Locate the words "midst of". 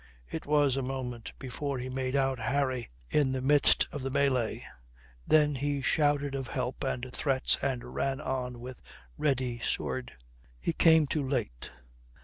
3.43-4.01